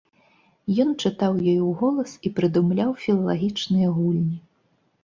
[0.83, 4.37] Ён чытаў ёй уголас і прыдумляў філалагічныя гульні.